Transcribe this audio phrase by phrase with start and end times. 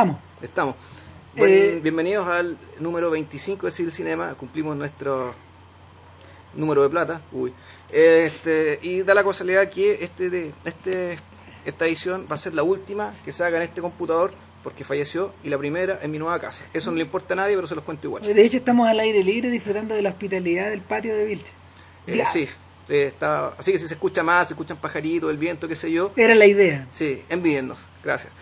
[0.00, 0.16] estamos.
[0.42, 0.74] Estamos.
[1.36, 4.32] Eh, bienvenidos al número 25 de Civil Cinema.
[4.34, 5.34] Cumplimos nuestro
[6.54, 7.20] número de plata.
[7.32, 7.52] Uy.
[7.92, 11.18] Este, y da la casualidad que este, de- este,
[11.66, 14.32] esta edición va a ser la última que se haga en este computador
[14.64, 16.64] porque falleció y la primera en mi nueva casa.
[16.72, 18.22] Eso no le importa a nadie, pero se los cuento igual.
[18.22, 21.52] De hecho, estamos al aire libre disfrutando de la hospitalidad del patio de Vilche.
[22.06, 22.48] Eh, sí,
[22.88, 25.92] eh, está, así que si se escucha mal, se escuchan pajaritos, el viento, qué sé
[25.92, 26.12] yo.
[26.16, 26.86] Era la idea.
[26.90, 27.78] Sí, envíennos.
[28.02, 28.32] Gracias.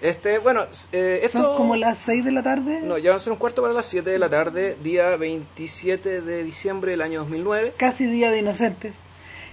[0.00, 1.40] Este, bueno, eh, esto...
[1.40, 2.80] Son como las 6 de la tarde.
[2.82, 6.20] No, ya van a ser un cuarto para las 7 de la tarde, día 27
[6.20, 7.72] de diciembre del año 2009.
[7.76, 8.94] casi Día de Inocentes.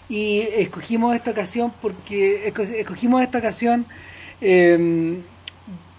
[0.10, 3.86] Y escogimos esta ocasión porque esco- escogimos esta ocasión
[4.42, 5.20] eh,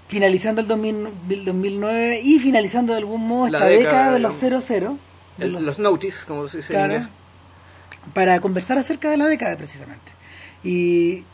[0.09, 4.19] finalizando el 2000 el 2009 y finalizando de algún modo La esta década, década de
[4.19, 4.65] los digamos.
[4.65, 4.99] 00
[5.39, 7.15] de El- los- los notice, como se dice claro, en inglés.
[8.13, 10.13] para conversar acerca de la década precisamente.
[10.63, 11.25] Y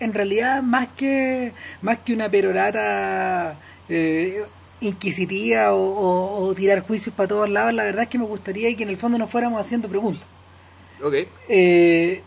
[0.00, 3.56] en realidad más que más que una perorata
[3.88, 4.44] eh,
[4.80, 8.74] inquisitiva o, o- o tirar juicios para todos lados, la verdad es que me gustaría
[8.76, 10.26] que en el fondo nos fuéramos haciendo preguntas.
[11.02, 11.14] Ok.
[11.48, 12.22] Eh,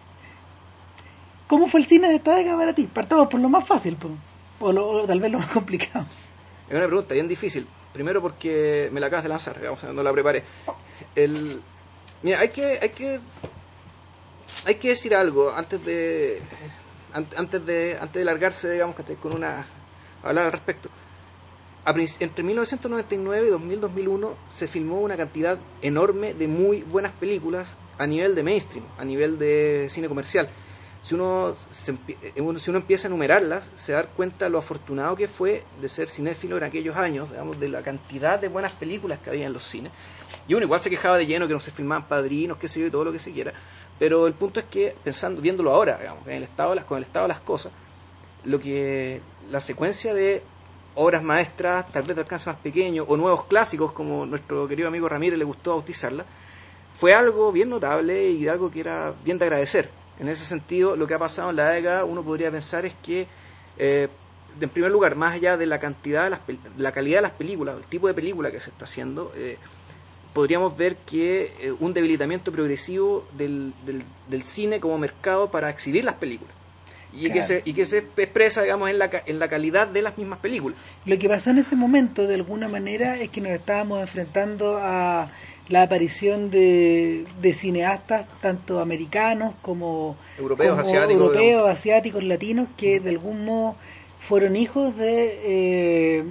[1.48, 2.88] ¿Cómo fue el cine de esta década para ti?
[2.92, 4.10] Partamos por lo más fácil, po.
[4.60, 6.06] o, lo- o tal vez lo más complicado.
[6.70, 7.66] Es una pregunta bien difícil.
[7.94, 10.44] Primero porque me la acabas de lanzar, digamos, no la preparé.
[11.16, 11.60] El,
[12.22, 13.20] mira, hay que, hay que,
[14.66, 16.40] hay que decir algo antes de,
[17.14, 19.66] antes de, antes de largarse, digamos, que con una,
[20.24, 20.90] hablar al respecto.
[21.86, 28.06] Entre 1999 y 2000, 2001 se filmó una cantidad enorme de muy buenas películas a
[28.06, 30.50] nivel de mainstream, a nivel de cine comercial.
[31.02, 31.56] Si uno,
[32.08, 36.10] eh, si uno empieza a enumerarlas, se da cuenta lo afortunado que fue de ser
[36.10, 39.64] cinéfilo en aquellos años, digamos, de la cantidad de buenas películas que había en los
[39.64, 39.92] cines.
[40.48, 42.88] Y uno igual se quejaba de lleno que no se filmaban padrinos, qué sé yo,
[42.88, 43.54] y todo lo que se quiera.
[44.00, 47.04] Pero el punto es que, pensando, viéndolo ahora, digamos, en el estado las, con el
[47.04, 47.74] estado de las cosas,
[48.46, 50.42] lo que la secuencia de
[50.96, 55.10] obras maestras, tal vez de alcance más pequeño, o nuevos clásicos, como nuestro querido amigo
[55.10, 56.26] Ramírez le gustó bautizarla,
[56.98, 59.90] fue algo bien notable y algo que era bien de agradecer.
[60.20, 63.28] En ese sentido, lo que ha pasado en la década, uno podría pensar es que,
[63.78, 64.08] eh,
[64.60, 66.42] en primer lugar, más allá de la cantidad, de las,
[66.78, 69.58] la calidad de las películas, el tipo de película que se está haciendo, eh,
[70.34, 76.04] podríamos ver que eh, un debilitamiento progresivo del, del, del cine como mercado para exhibir
[76.06, 76.54] las películas.
[77.12, 80.16] Y, que se, y que se expresa, digamos, en la, en la calidad de las
[80.20, 80.78] mismas películas.
[81.06, 85.32] Lo que pasó en ese momento, de alguna manera, es que nos estábamos enfrentando a
[85.70, 91.70] la aparición de, de cineastas, tanto americanos como Europeos, como asiáticos, europeos, digamos.
[91.72, 93.76] asiáticos, latinos, que de algún modo
[94.20, 96.24] fueron hijos de eh,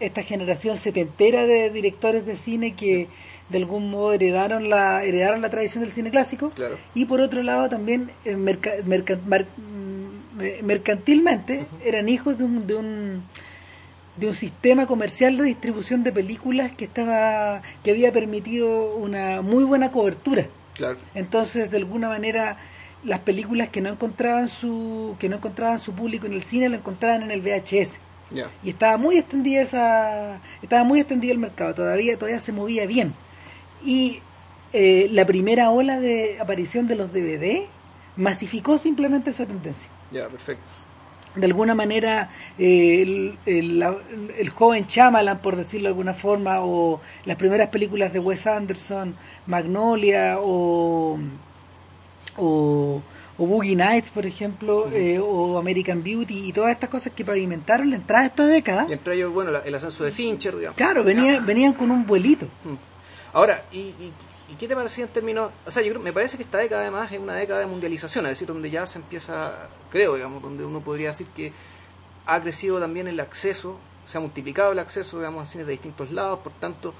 [0.00, 3.08] esta generación setentera de directores de cine que
[3.48, 6.50] de algún modo heredaron la heredaron la tradición del cine clásico.
[6.50, 6.76] Claro.
[6.94, 12.44] y por otro lado también eh, merca- merca- mar- mm, eh, mercantilmente eran hijos de
[12.44, 13.22] un, de un
[14.16, 19.64] de un sistema comercial de distribución de películas que estaba que había permitido una muy
[19.64, 20.46] buena cobertura.
[20.74, 20.96] Claro.
[21.14, 22.56] entonces de alguna manera
[23.04, 26.76] las películas que no encontraban su que no encontraban su público en el cine lo
[26.76, 27.96] encontraban en el VHS
[28.64, 31.74] y estaba muy extendida esa estaba muy extendido el mercado.
[31.74, 33.12] Todavía todavía se movía bien
[33.84, 34.20] y
[34.72, 37.62] eh, la primera ola de aparición de los DVD
[38.16, 40.62] masificó simplemente esa tendencia Ya, perfecto.
[41.34, 43.96] de alguna manera eh, el, el- la-
[44.38, 49.14] el joven Chamalan por decirlo de alguna forma o las primeras películas de Wes Anderson
[49.46, 51.18] Magnolia o
[52.38, 53.02] o,
[53.38, 57.90] o Boogie Nights por ejemplo eh, o American Beauty y todas estas cosas que pavimentaron
[57.90, 60.76] la entrada de esta década Y entre ellos, bueno, la- el ascenso de Fincher, digamos.
[60.76, 62.91] claro venía, venían con un vuelito Mm.
[63.32, 64.12] Ahora, ¿y, y,
[64.50, 65.50] y qué te parecía en términos.?
[65.66, 68.26] O sea, yo creo, me parece que esta década además es una década de mundialización,
[68.26, 71.52] es decir, donde ya se empieza, creo, digamos, donde uno podría decir que
[72.26, 76.10] ha crecido también el acceso, se ha multiplicado el acceso, digamos, a cines de distintos
[76.10, 76.92] lados, por tanto,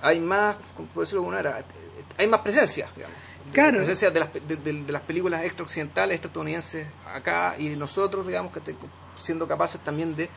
[0.00, 1.64] hay más, ¿cómo puedo decirlo de alguna manera?
[2.18, 3.16] Hay más presencia, digamos.
[3.52, 3.78] Claro.
[3.78, 8.60] Presencia de las, de, de- de las películas extraoccidentales, extraestadounidenses acá y nosotros, digamos, que
[8.60, 8.76] este-
[9.20, 10.28] siendo capaces también de,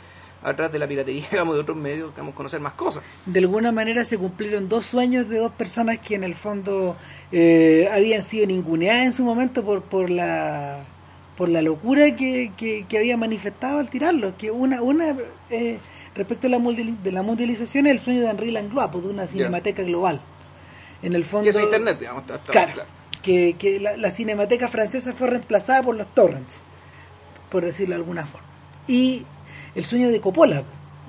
[0.46, 3.04] atrás de la piratería, digamos, de otros medios, digamos, conocer más cosas.
[3.26, 6.96] de alguna manera se cumplieron dos sueños de dos personas que en el fondo
[7.32, 10.84] eh, habían sido ninguneadas en su momento por por la
[11.38, 15.16] por la locura que, que, que había manifestado al tirarlo que una una
[15.50, 15.78] eh,
[16.16, 19.28] respecto a la de la mundialización es el sueño de Henri Langlois pues, de una
[19.28, 20.22] cinemateca global
[21.04, 22.90] en el fondo Y es Internet, digamos, está- está claro, claro.
[23.22, 26.62] que, que la, la cinemateca francesa fue reemplazada por los torrents
[27.50, 28.48] por decirlo de alguna forma
[28.88, 29.24] y
[29.76, 30.64] el sueño de Coppola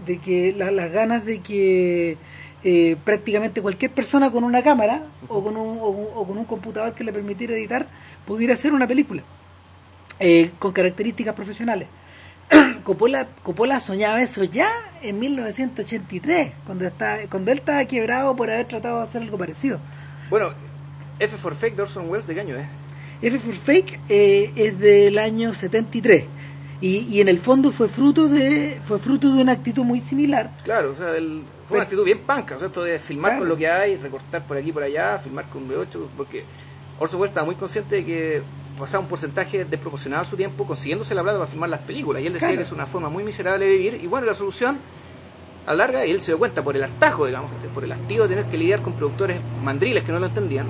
[0.04, 2.16] de que la- las ganas de que
[2.64, 7.04] eh, prácticamente cualquier persona con una cámara o con un, o, con un computador que
[7.04, 7.86] le permitiera editar
[8.26, 9.22] pudiera hacer una película
[10.18, 11.86] eh, con características profesionales
[12.84, 14.68] Coppola, Coppola soñaba eso ya
[15.02, 19.80] en 1983, cuando, está, cuando él estaba quebrado por haber tratado de hacer algo parecido.
[20.30, 20.50] Bueno,
[21.18, 22.66] F for Fake de Orson Welles, ¿de qué año es?
[23.22, 26.24] F for Fake eh, es del año 73.
[26.80, 30.50] Y, y en el fondo fue fruto de fue fruto de una actitud muy similar.
[30.62, 33.40] Claro, o sea, el- fue una actitud bien panca, o sea, esto de filmar Claro.
[33.42, 36.44] con lo que hay, recortar por aquí por allá, filmar con V8, porque
[37.00, 38.42] Orson Welles estaba muy consciente de que
[38.78, 42.26] pasaba un porcentaje desproporcionado a su tiempo consiguiéndose la plata para filmar las películas, y
[42.26, 42.58] él decía Claro.
[42.58, 44.76] que es una forma muy miserable de vivir, y bueno, la solución
[45.66, 48.24] a la larga, y él se dio cuenta por el hartajo, digamos, por el hastío
[48.24, 50.66] de tener que lidiar con productores mandriles que no lo entendían,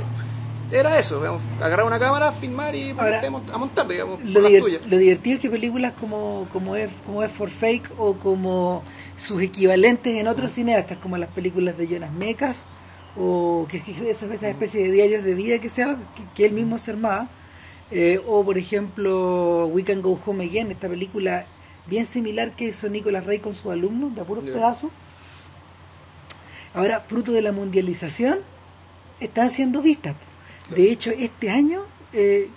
[0.70, 4.42] era eso, digamos, agarrar una cámara, filmar y Ahora, a mont- a montar, digamos, Lo,
[4.42, 8.14] por divert- lo divertido es que películas como, como, F, como F for Fake o
[8.14, 8.82] como
[9.16, 12.62] sus equivalentes en otros cineastas, como las películas de Jonas Mekas
[13.16, 16.52] o que, que esas, esas especies de diarios de vida que, sea, que, que él
[16.52, 17.28] mismo se armaba,
[17.90, 21.46] eh, o por ejemplo We Can Go Home Again, esta película
[21.86, 24.90] bien similar que hizo Nicolas Rey con sus alumnos, de apuros pedazos.
[26.74, 28.40] Ahora, fruto de la mundialización,
[29.20, 30.14] están siendo vistas.
[30.74, 31.80] De hecho, este año,
[32.12, 32.48] eh,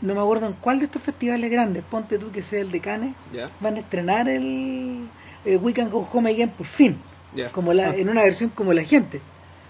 [0.00, 2.80] no me acuerdo en cuál de estos festivales grandes, ponte tú que sea el de
[2.80, 3.14] Cannes,
[3.60, 5.06] van a estrenar el
[5.44, 6.98] eh, We Can Go Home Again por fin,
[7.52, 7.96] como la, Ah.
[7.96, 9.20] en una versión como la gente,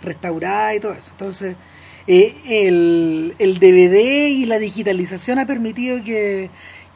[0.03, 1.11] restaurada y todo eso.
[1.13, 1.57] Entonces,
[2.07, 6.49] eh, el, el DVD y la digitalización ha permitido que,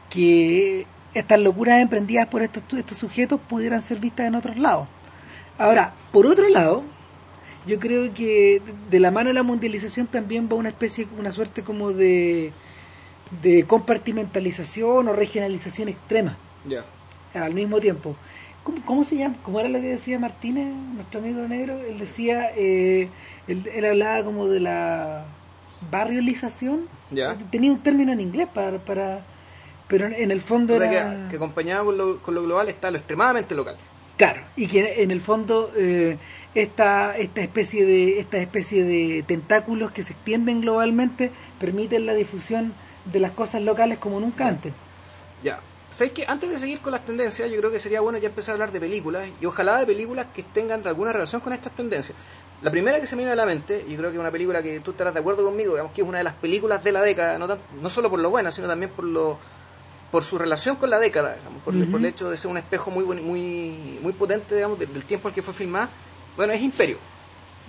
[0.09, 4.87] que estas locuras emprendidas por estos, estos sujetos pudieran ser vistas en otros lados.
[5.57, 6.83] Ahora, por otro lado,
[7.65, 11.63] yo creo que de la mano de la mundialización también va una especie, una suerte
[11.63, 12.51] como de,
[13.41, 16.37] de compartimentalización o regionalización extrema
[16.67, 16.83] ya.
[17.33, 18.15] al mismo tiempo.
[18.63, 19.35] ¿Cómo, cómo se llama?
[19.43, 21.79] ¿Cómo era lo que decía Martínez, nuestro amigo negro?
[21.79, 23.09] Él decía, eh,
[23.47, 25.25] él, él hablaba como de la
[25.89, 26.87] barriolización.
[27.09, 27.35] Ya.
[27.51, 29.21] Tenía un término en inglés para, para
[29.87, 31.23] pero en, en el fondo O sea, era...
[31.23, 33.77] que, que acompañado con lo, con lo global está lo extremadamente local.
[34.15, 36.17] Claro, y que en el fondo eh,
[36.53, 42.73] esta, esta especie de esta especie de tentáculos que se extienden globalmente permiten la difusión
[43.05, 44.73] de las cosas locales como nunca antes.
[45.43, 45.59] Ya.
[45.91, 48.53] ¿Sabéis que antes de seguir con las tendencias, yo creo que sería bueno ya empezar
[48.53, 52.17] a hablar de películas y ojalá de películas que tengan alguna relación con estas tendencias?
[52.61, 54.61] La primera que se me viene a la mente, y creo que es una película
[54.61, 57.01] que tú estarás de acuerdo conmigo, digamos que es una de las películas de la
[57.01, 59.37] década, no, tan- no solo por lo buena, sino también por lo
[60.11, 63.03] por su relación con la década, digamos, por, el hecho de ser un espejo muy
[63.05, 65.89] muy muy potente digamos, del, del tiempo en que fue filmada.
[66.37, 66.97] Bueno, es Imperio,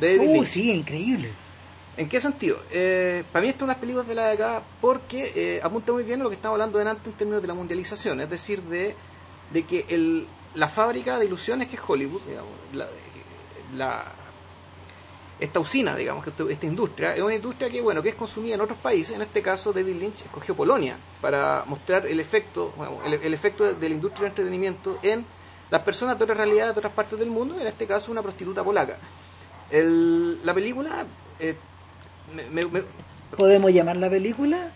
[0.01, 1.31] de Uh, sí, increíble.
[1.97, 2.59] ¿En qué sentido?
[2.71, 6.21] Eh, para mí esto es una películas de la década porque eh, apunta muy bien
[6.21, 8.95] a lo que estamos hablando delante en términos de la mundialización, es decir, de,
[9.53, 12.89] de que el, la fábrica de ilusiones que es Hollywood, digamos, la,
[13.77, 14.05] la-
[15.39, 18.61] esta usina, digamos, que esta industria, es una industria que, bueno, que es consumida en
[18.61, 23.15] otros países, en este caso David Lynch escogió Polonia para mostrar el efecto, bueno, el,
[23.15, 25.27] el efecto de la industria del entretenimiento en
[25.73, 28.63] las personas de otras realidades, de otras partes del mundo, en este caso una prostituta
[28.63, 28.99] polaca.
[29.71, 31.07] El- la película
[31.41, 31.57] eh,
[32.51, 32.83] me- me-
[33.39, 34.71] ¿Podemos llamar la película?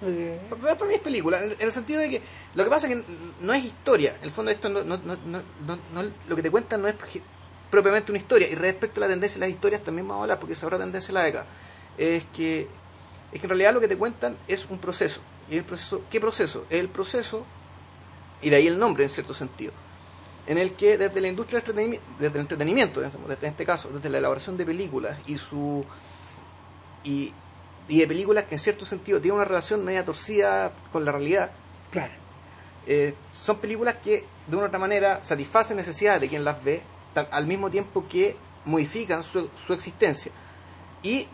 [0.48, 2.22] Para mí es película, en el sentido de que
[2.54, 3.04] lo que pasa es que
[3.42, 4.16] no es historia.
[4.18, 6.88] En el fondo esto no, no, no, no, no- no- lo que te cuentan no
[6.88, 6.94] es
[7.70, 8.48] propiamente una historia.
[8.48, 10.78] Y respecto a la tendencia de las historias también vamos a hablar, porque esa otra
[10.78, 11.46] tendencia de la década.
[11.98, 12.66] Es que,
[13.32, 15.20] es que en realidad lo que te cuentan es un proceso.
[15.50, 16.64] ¿Y el proceso qué proceso?
[16.70, 17.44] El proceso,
[18.40, 19.74] y de ahí el nombre en cierto sentido,
[20.46, 23.88] en el que desde la industria del entretenimi- desde el entretenimiento, desde en este caso,
[23.88, 25.84] desde la elaboración de películas y su
[27.04, 27.32] y,
[27.88, 31.50] y de películas que en cierto sentido tienen una relación media torcida con la realidad,
[31.90, 32.12] claro.
[32.86, 36.82] eh, son películas que de una u otra manera satisfacen necesidades de quien las ve,
[37.30, 40.30] al mismo tiempo que modifican su, su existencia
[41.02, 41.26] y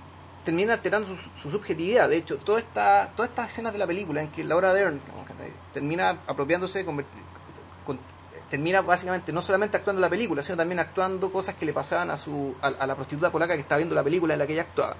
[0.45, 2.09] terminan alterando su, su subjetividad.
[2.09, 5.01] De hecho, toda esta, todas estas escenas de la película en que Laura Dern
[5.73, 7.05] termina apropiándose, con-
[8.53, 12.11] termina básicamente no solamente actuando en la película, sino también actuando cosas que le pasaban
[12.11, 14.53] a, su, a, a la prostituta polaca que estaba viendo la película en la que
[14.53, 14.95] ella actuaba.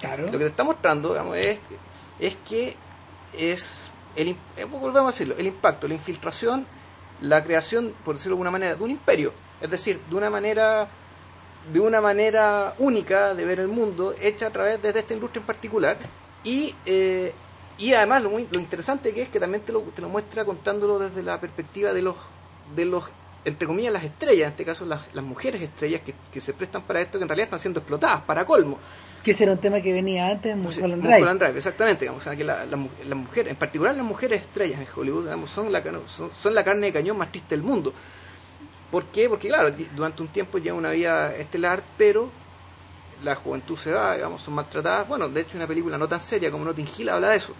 [0.00, 0.24] Claro.
[0.24, 1.58] Lo que te está mostrando digamos, es,
[2.18, 2.74] es que
[3.36, 6.66] es, el, eh, volvemos a decirlo, el impacto, la infiltración,
[7.20, 9.34] la creación, por decirlo de alguna manera, de un imperio.
[9.60, 10.88] Es decir, de una manera
[11.70, 15.46] de una manera única de ver el mundo, hecha a través de esta industria en
[15.46, 15.98] particular.
[16.44, 17.34] Y, eh,
[17.76, 20.46] y además lo, muy, lo interesante que es que también te lo, te lo muestra
[20.46, 22.16] contándolo desde la perspectiva de los,
[22.74, 23.04] de los
[23.44, 26.82] entre comillas, las estrellas, en este caso las, las mujeres estrellas que, que se prestan
[26.82, 28.76] para esto, que en realidad están siendo explotadas, para colmo.
[29.22, 31.56] Que ese era un tema que venía antes en Mulholland Mulholland Drive.
[31.56, 32.00] Exactamente.
[32.06, 34.86] Digamos, o sea, que la, la mu- las mujeres, en particular las mujeres estrellas en
[34.92, 37.92] Hollywood, digamos, son, la, son, son la carne de cañón más triste del mundo.
[38.90, 39.28] ¿Por qué?
[39.28, 42.28] Porque, claro, durante un tiempo llevan una vida estelar, pero
[43.22, 45.06] la juventud se va, digamos, son maltratadas.
[45.06, 47.54] Bueno, de hecho, una película no tan seria como Notting Hill habla de eso.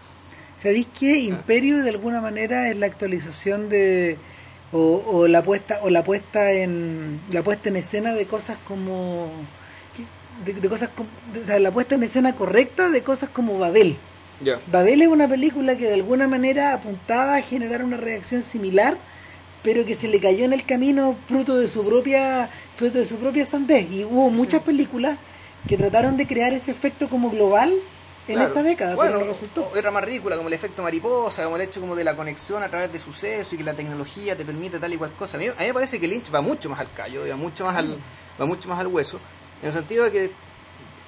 [0.60, 1.16] ¿Sabéis qué?
[1.18, 4.18] Imperio de alguna manera es la actualización de
[4.72, 9.28] o, o la puesta o la puesta en la puesta en escena de cosas como
[10.44, 13.58] de, de cosas como, de- o sea, la puesta en escena correcta de cosas como
[13.58, 13.96] Babel.
[14.70, 18.98] Babel es una película que de alguna manera apuntaba a generar una reacción similar,
[19.62, 23.16] pero que se le cayó en el camino fruto de su propia fruto de su
[23.16, 23.90] propia sandez.
[23.90, 25.16] Y hubo muchas películas
[25.66, 27.72] que trataron de crear ese efecto como global
[28.28, 28.48] en Claro.
[28.48, 29.70] esta década, Bueno, pero no resultó.
[29.72, 32.68] otra más ridícula, como el efecto mariposa, como el hecho como de la conexión a
[32.68, 35.36] través de sucesos y que la tecnología te permite tal y cual cosa.
[35.36, 37.64] A mí, a mí me parece que Lynch va mucho más al callo, va mucho
[37.64, 37.98] más al,
[38.40, 39.20] va mucho más al hueso,
[39.62, 40.30] en el sentido de que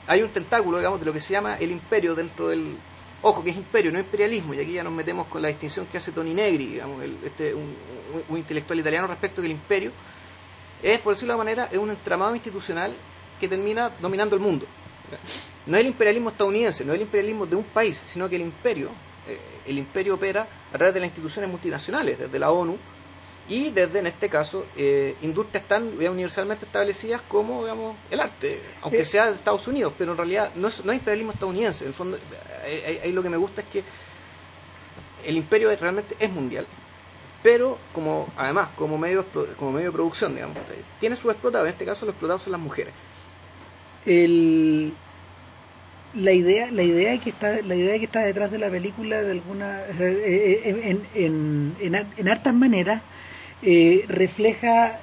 [0.06, 2.76] hay un tentáculo, digamos, de lo que se llama el imperio dentro del...
[3.20, 5.98] Ojo, que es imperio, no imperialismo, y aquí ya nos metemos con la distinción que
[5.98, 7.62] hace Tony Negri, digamos, el- este, un,
[8.14, 9.90] un- un intelectual italiano respecto que el imperio
[10.84, 12.92] es, por decirlo de alguna manera, es un entramado institucional
[13.40, 14.66] que termina dominando el mundo.
[15.66, 18.42] No es el imperialismo estadounidense, no es el imperialismo de un país, sino que el
[18.42, 18.88] imperio,
[19.28, 22.76] eh, el imperio opera a través de las instituciones multinacionales, desde la ONU
[23.50, 29.04] y desde, en este caso, eh, industrias tan universalmente establecidas como, digamos, el arte, aunque
[29.04, 31.84] sea de Estados Unidos, pero en realidad no es, no es imperialismo estadounidense.
[31.84, 32.18] En el fondo,
[33.02, 33.82] ahí- lo que me gusta es que
[35.24, 36.66] el imperio es- realmente es mundial,
[37.42, 39.24] pero como además como medio
[39.58, 41.66] como medio de producción, digamos, eh, tiene sus explotados.
[41.66, 42.92] En este caso, los explotados son las mujeres.
[44.06, 44.92] El
[46.14, 49.32] la idea la idea que está la idea que está detrás de la película de
[49.32, 53.02] alguna o sea, eh, eh, en, en, en, en hartas maneras
[53.62, 54.98] eh, refleja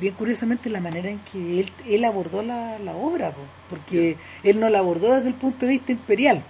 [0.00, 4.60] bien curiosamente la manera en que él, él abordó la, la obra po, porque él
[4.60, 6.42] no la abordó desde el punto de vista imperial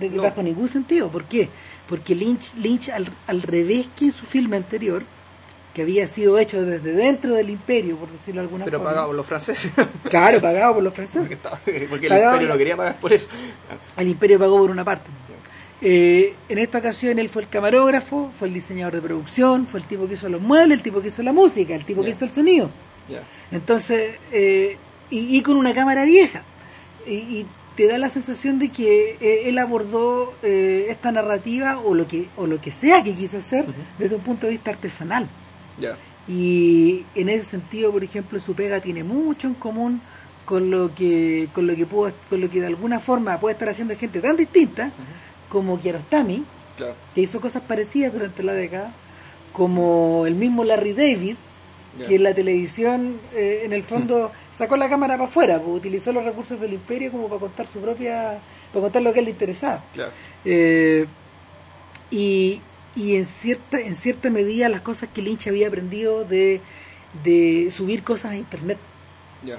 [0.00, 0.22] desde No.
[0.22, 1.48] bajo ningún sentido ¿por qué?
[1.88, 5.04] porque Lynch Lynch al, al revés que en su filme anterior
[5.74, 9.06] que había sido hecho desde dentro del imperio por decirlo de alguna Pero forma pagado
[9.08, 9.72] por los franceses.
[10.10, 11.58] claro pagado por los franceses porque, estaba-
[11.90, 13.28] porque el Pagado- imperio no quería pagar por eso.
[13.96, 15.10] el imperio pagó por una parte.
[15.84, 19.86] Eh, en esta ocasión él fue el camarógrafo, fue el diseñador de producción, fue el
[19.86, 22.24] tipo que hizo los muebles, el tipo que hizo la música, el tipo que hizo
[22.24, 22.70] el sonido.
[23.50, 24.76] Entonces, eh,
[25.10, 26.44] y, y con una cámara vieja.
[27.06, 31.94] Y, y te da la sensación de que eh, él abordó eh, esta narrativa o
[31.94, 33.64] lo que o lo que sea que quiso hacer
[33.98, 35.26] desde un punto de vista artesanal.
[36.28, 40.00] Y en ese sentido, por ejemplo, su pega tiene mucho en común
[40.44, 43.68] con lo que con lo que pudo, con lo que de alguna forma puede estar
[43.68, 44.90] haciendo gente tan distinta
[45.48, 46.44] como Kiarostami,
[46.76, 46.94] Claro.
[47.14, 48.92] que hizo cosas parecidas durante la década,
[49.52, 51.36] como el mismo Larry David,
[51.98, 52.06] Ya.
[52.08, 56.12] que en la televisión eh, en el fondo sacó la cámara para afuera, pues, utilizó
[56.12, 58.38] los recursos del imperio como para contar su propia
[58.72, 59.84] para contar lo que a él le interesaba.
[59.92, 60.10] Claro.
[60.46, 61.06] Eh,
[62.10, 62.60] y,
[62.94, 66.60] y en cierta en cierta medida las cosas que Lynch había aprendido de,
[67.24, 68.78] de subir cosas a internet.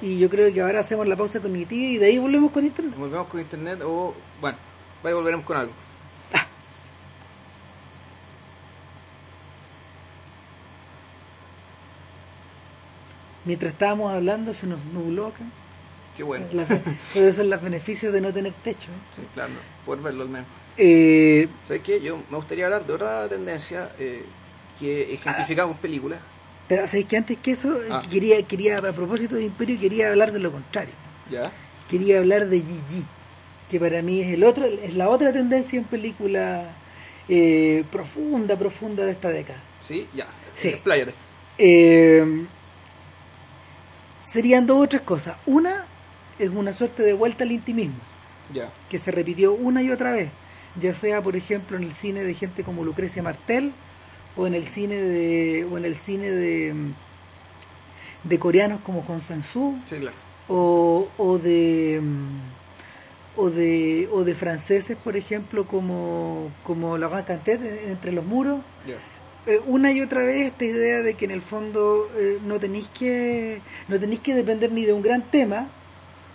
[0.00, 2.94] Y yo creo que ahora hacemos la pausa cognitiva y de ahí volvemos con internet.
[2.96, 4.14] Volvemos con internet o.
[4.40, 4.56] Bueno,
[5.04, 5.72] ahí volveremos con algo.
[13.44, 15.44] Mientras estábamos hablando se nos nubló acá.
[16.16, 16.46] Qué bueno.
[16.52, 18.88] Las- pero esos son los beneficios de no tener techo.
[18.90, 19.16] ¿eh?
[19.16, 19.52] Sí, claro,
[19.84, 20.46] poder verlo al menos.
[20.76, 22.00] Eh, ¿Sabes qué?
[22.00, 24.24] Yo me gustaría hablar de otra tendencia eh,
[24.80, 26.18] que ejemplificamos en películas.
[26.68, 28.02] pero sabéis que antes que eso eh, Ah.
[28.10, 30.94] quería quería a propósito de Imperio quería hablar de lo contrario.
[31.30, 31.52] ¿Ya?
[31.88, 33.04] Quería hablar de Gigi,
[33.70, 36.72] que para mí es el otro es la otra tendencia en película
[37.28, 39.60] eh, profunda profunda de esta década.
[39.80, 40.08] ¿Sí?
[40.14, 40.26] Ya.
[40.54, 40.68] Sí.
[40.68, 41.14] Expláyate.
[41.58, 42.46] Eh,
[44.24, 45.36] serían dos otras cosas.
[45.46, 45.84] Una
[46.38, 48.00] es una suerte de vuelta al intimismo.
[48.52, 48.70] Ya.
[48.90, 50.28] que se repitió una y otra vez,
[50.80, 53.72] ya sea por ejemplo en el cine de gente como Lucrecia Martel
[54.36, 56.74] o en el cine de o en el cine de
[58.24, 60.16] de coreanos como Hong Sang-soo Sí, claro.
[60.48, 62.00] o, o de
[63.36, 68.60] o de o de franceses por ejemplo como como Laurent Cantet en- entre los muros
[69.46, 72.88] eh, una y otra vez esta idea de que en el fondo eh, no tenéis
[72.88, 75.66] que no tenéis que depender ni de un gran tema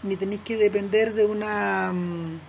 [0.03, 2.39] ni tenéis que depender de una mm,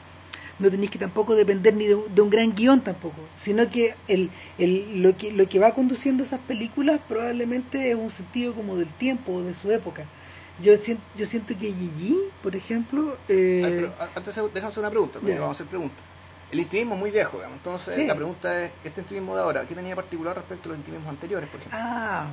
[0.61, 3.95] no tenéis que tampoco depender ni de, un- de un gran guion tampoco sino que
[4.09, 8.77] el, el lo que lo que va conduciendo esas películas probablemente es un sentido como
[8.77, 10.05] del tiempo o de su época
[10.63, 14.91] yo siento yo siento que Gigi por ejemplo eh, ver, pero antes déjame hacer una
[14.91, 15.99] pregunta, porque vamos a hacer preguntas.
[16.53, 17.59] El intimismo es muy viejo, digamos.
[17.59, 18.07] Entonces, Sí.
[18.07, 21.49] la pregunta es: ¿este intimismo de ahora, qué tenía particular respecto a los intimismos anteriores,
[21.49, 21.79] por ejemplo?
[21.81, 22.27] Ah,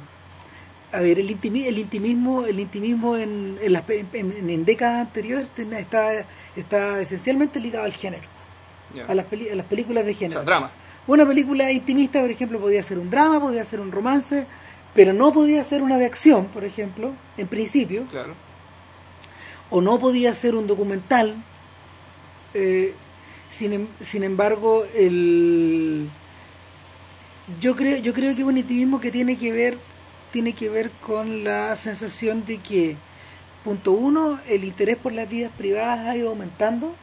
[0.91, 5.47] a ver, el, intimi- el intimismo, el intimismo en, en, las en- en décadas anteriores
[5.59, 6.25] está,
[6.55, 8.23] está esencialmente ligado al género,
[9.07, 10.39] a las, peli- a las películas de o género.
[10.39, 10.71] sea, drama.
[11.07, 14.45] Una película intimista, por ejemplo, podía ser un drama, podía ser un romance,
[14.93, 18.33] pero no podía ser una de acción, por ejemplo, en principio, Claro.
[19.69, 21.35] o no podía ser un documental.
[22.53, 22.93] Eh,
[23.49, 26.07] sin, em- sin embargo, el,
[27.61, 29.77] Yo creo, yo creo que es un intimismo que tiene que ver,
[30.31, 32.95] tiene que ver con la sensación de que,
[33.63, 36.93] punto uno, el interés por las vidas privadas ha ido aumentando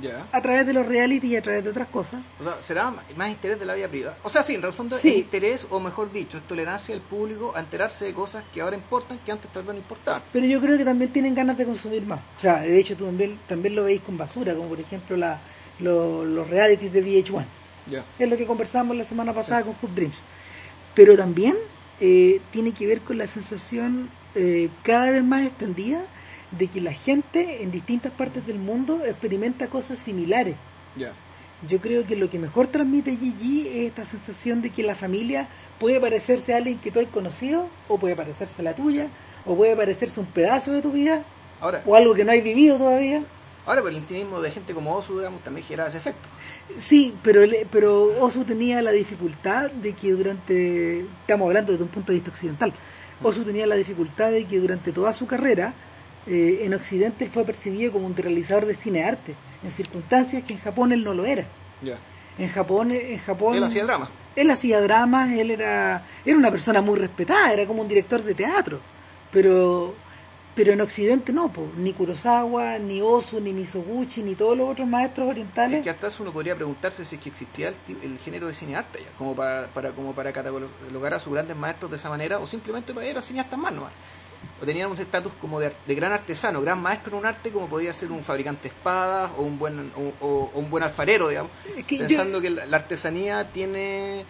[0.00, 0.26] Ya.
[0.30, 2.20] a través de los reality y a través de otras cosas.
[2.40, 4.16] O sea, será más interés de la vida privada.
[4.22, 5.08] O sea, sí, en el fondo Sí.
[5.08, 8.76] es interés, o mejor dicho, es tolerancia del público a enterarse de cosas que ahora
[8.76, 10.22] importan que antes tal vez no importaban.
[10.32, 12.20] Pero yo creo que también tienen ganas de consumir más.
[12.38, 15.40] O sea, de hecho, tú también, también lo veis con basura, como por ejemplo la,
[15.80, 17.44] lo- los realities de VH1.
[17.90, 18.04] Ya.
[18.20, 20.16] Es lo que conversamos la semana pasada con Hoop Dreams.
[20.94, 21.56] Pero también
[22.00, 26.02] eh, tiene que ver con la sensación eh, cada vez más extendida
[26.50, 30.56] de que la gente en distintas partes del mundo experimenta cosas similares.
[31.68, 35.48] Yo creo que lo que mejor transmite Gigi es esta sensación de que la familia
[35.78, 39.08] puede parecerse a alguien que tú has conocido, o puede parecerse a la tuya,
[39.44, 41.22] o puede parecerse un pedazo de tu vida,
[41.60, 43.22] Ahora, o algo que no has vivido todavía.
[43.68, 46.28] Ahora pero el intimismo de gente como Osu, digamos, también genera ese efecto.
[46.78, 51.90] Sí, pero, el- pero Osu tenía la dificultad de que durante, estamos hablando desde un
[51.90, 52.72] punto de vista occidental,
[53.22, 55.74] Osu tenía la dificultad de que durante toda su carrera
[56.26, 59.34] eh, en Occidente él fue percibido como un realizador de cine arte,
[59.64, 61.44] en circunstancias que en Japón él no lo era.
[61.82, 61.96] Ya.
[62.38, 64.08] En Japón, en Japón Él hacía drama.
[64.36, 68.34] él hacía dramas, él era, era una persona muy respetada, era como un director de
[68.34, 68.78] teatro,
[69.32, 69.94] pero
[70.58, 74.88] pero en Occidente no, po, ni Kurosawa, ni Osu, ni Misoguchi, ni todos los otros
[74.88, 75.78] maestros orientales.
[75.78, 78.54] Es que hasta eso uno podría preguntarse si es que existía el, el género de
[78.54, 82.08] cine arte ya, como para, para, como para catalogar a sus grandes maestros de esa
[82.08, 83.92] manera, o simplemente para eran cineastas más nomás.
[84.60, 87.92] O tenían un estatus como de, gran artesano, gran maestro en un arte, como podía
[87.92, 91.52] ser un fabricante de espadas o un buen, o, o- o un buen alfarero, digamos.
[91.76, 94.24] Es que yo- Pensando que la, la artesanía tiene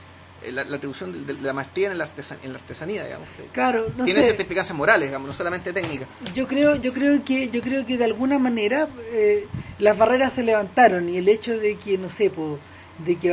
[0.53, 3.29] la, la atribución de, de la maestría en la, artesan- en la artesanía, digamos.
[3.53, 4.27] Claro, no tiene sé.
[4.27, 6.09] ciertas implicancias morales, digamos, no solamente técnicas.
[6.35, 9.47] Yo creo, yo creo que, yo creo que de alguna manera eh,
[9.79, 12.59] las barreras se levantaron y el hecho de que, no sé, po,
[13.05, 13.31] de que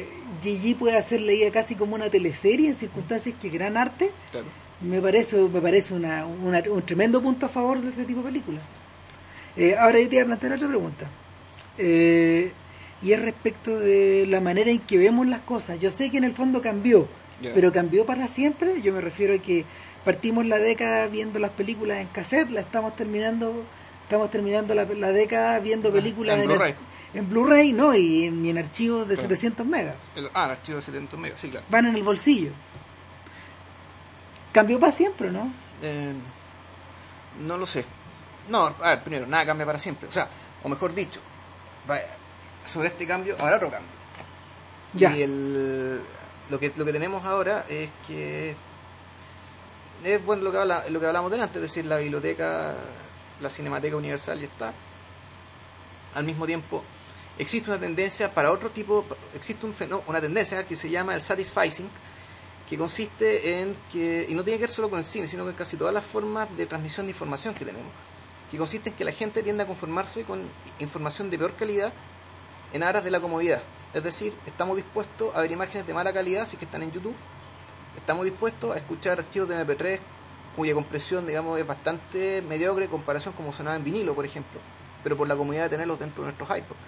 [0.00, 0.08] eh,
[0.42, 4.46] Gigi pueda ser leída casi como una teleserie en circunstancias que gran arte, Claro.
[4.80, 8.26] me parece, me parece una, una- un tremendo punto a favor de ese tipo de
[8.26, 8.62] películas.
[9.56, 11.06] Eh, ahora yo te voy a plantear otra pregunta.
[11.78, 12.52] Eh,
[13.04, 15.78] y es respecto de la manera en que vemos las cosas.
[15.78, 17.06] Yo sé que en el fondo cambió,
[17.54, 18.80] pero cambió para siempre.
[18.82, 19.64] Yo me refiero a que
[20.04, 23.62] partimos la década viendo las películas en cassette, la estamos terminando,
[24.02, 26.72] estamos terminando la, la década viendo películas en Blu-ray.
[26.72, 26.78] ar-
[27.14, 29.28] en Blu-ray, no, y en, y en archivos de Claro.
[29.28, 29.96] 700 megas.
[30.16, 31.64] El- ah, el archivo de 700 megas, sí, claro.
[31.70, 32.50] Van en el bolsillo.
[34.52, 35.50] Cambió para siempre, ¿no?
[35.82, 36.12] Eh,
[37.40, 37.84] no lo sé.
[38.48, 40.08] No, a ver, primero, nada cambia para siempre.
[40.08, 40.28] O sea,
[40.62, 41.20] o mejor dicho,
[41.90, 42.00] va-
[42.64, 43.90] sobre este cambio habrá otro cambio.
[44.94, 45.16] Ya.
[45.16, 46.00] Y el,
[46.50, 48.54] lo, que, lo que tenemos ahora es que
[50.04, 52.74] es bueno lo que, habla, lo que hablamos delante, es decir, la biblioteca,
[53.40, 54.72] la Cinemateca Universal ya está.
[56.14, 56.84] Al mismo tiempo,
[57.38, 61.22] existe una tendencia para otro tipo, existe un fenó- una tendencia que se llama el
[61.22, 61.88] satisficing,
[62.68, 65.52] que consiste en que, y no tiene que ver solo con el cine, sino con
[65.54, 67.90] casi todas las formas de transmisión de información que tenemos,
[68.50, 70.42] que consiste en que la gente tiende a conformarse con
[70.78, 71.92] información de peor calidad
[72.74, 73.62] en aras de la comodidad.
[73.94, 77.14] Es decir, estamos dispuestos a ver imágenes de mala calidad si que están en YouTube,
[77.96, 80.00] estamos dispuestos a escuchar archivos de MP3
[80.56, 84.60] cuya compresión, digamos, es bastante mediocre en comparación como sonaba en vinilo, por ejemplo,
[85.02, 86.80] pero por la comodidad de tenerlos dentro de nuestros iPods.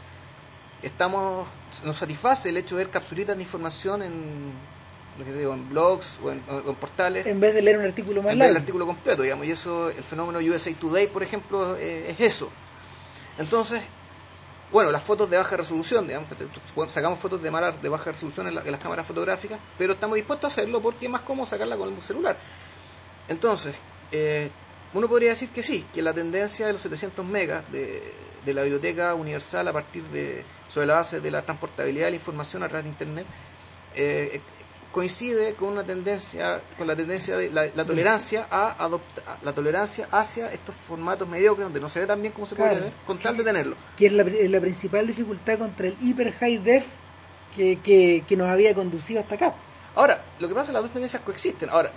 [0.83, 1.47] Estamos,
[1.85, 4.53] nos satisface el hecho de ver capsulitas de información en,
[5.25, 8.23] que sé en blogs o en, o en portales En vez de leer un artículo
[8.23, 8.65] más en vez del largo.
[8.65, 12.51] artículo completo, digamos, y eso, el fenómeno USA Today, por ejemplo, eh, es eso.
[13.39, 13.83] Entonces,
[14.73, 16.29] bueno, las fotos de baja resolución, digamos,
[16.89, 20.17] sacamos fotos de, mala, de baja resolución en, la- en las cámaras fotográficas, pero estamos
[20.17, 22.37] dispuestos a hacerlo porque es más cómodo sacarla con el celular.
[23.29, 23.75] Entonces,
[24.13, 24.51] eh,
[24.95, 28.03] uno podría decir que sí, que la tendencia de los 700 megas de,
[28.45, 32.17] de la biblioteca universal a partir de, sobre la base de la transportabilidad de la
[32.17, 33.27] información a través de Internet,
[33.95, 34.41] eh,
[34.97, 40.09] coincide con una tendencia, con la tendencia de la, la tolerancia a adoptar, la tolerancia
[40.11, 43.19] hacia estos formatos mediocres donde no se ve tan bien como se puede ver, con
[43.19, 43.77] tal de tenerlo.
[43.95, 46.87] que es la, la principal dificultad contra el hiper high def
[47.55, 49.53] que, que, que nos había conducido hasta acá.
[49.97, 51.69] Ahora, lo que pasa es que las dos tendencias coexisten.
[51.69, 51.93] Ahora,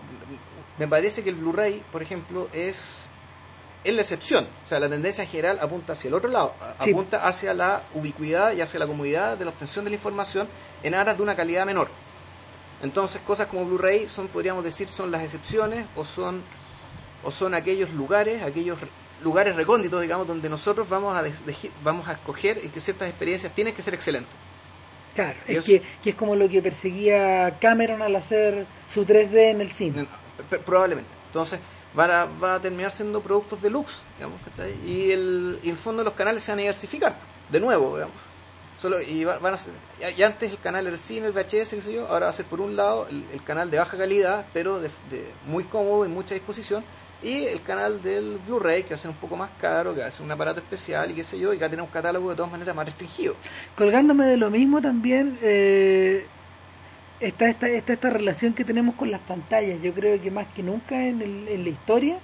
[0.77, 2.77] me parece que el Blu-ray, por ejemplo, es,
[3.85, 4.45] es la excepción.
[4.65, 6.91] O sea, la tendencia general apunta hacia el otro lado, Sí.
[6.91, 10.49] apunta hacia la ubicuidad y hacia la comodidad de la obtención de la información
[10.83, 11.89] en aras de una calidad menor.
[12.81, 16.41] Entonces, cosas como Blu-ray son, podríamos decir, son las excepciones o son,
[17.23, 18.79] o son aquellos lugares, aquellos
[19.23, 21.23] lugares recónditos, digamos, donde nosotros vamos a,
[21.83, 24.31] vamos a escoger en que ciertas experiencias tienen que ser excelentes.
[25.13, 29.51] Claro, Y es que, que es como lo que perseguía Cameron al hacer su 3D
[29.51, 30.07] en el cine.
[30.65, 31.09] Probablemente.
[31.27, 31.59] Entonces,
[31.93, 34.39] van a, va a terminar siendo productos deluxe, digamos.
[34.85, 37.17] Y el, y el fondo los canales se van a diversificar,
[37.49, 38.15] de nuevo, digamos.
[38.79, 39.73] Solo, y va- van a ser,
[40.15, 42.33] ya antes el canal era el cine, el VHS, qué sé yo, ahora va a
[42.33, 46.07] ser por un lado el, canal de baja calidad, pero de, de muy cómodo y
[46.07, 46.81] mucha disposición,
[47.21, 50.07] y el canal del Blu-ray, que va a ser un poco más caro, que va
[50.07, 51.91] a ser un aparato especial y qué sé yo, y que va a tener un
[51.91, 53.35] catálogo de todas maneras más restringido.
[53.75, 56.25] Colgándome de lo mismo también eh,
[57.19, 59.81] está, esta, está esta relación que tenemos con las pantallas.
[59.81, 62.17] Yo creo que más que nunca en, el- en la historia